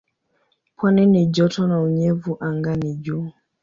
[0.77, 3.31] Pwani ni joto na unyevu anga ni juu.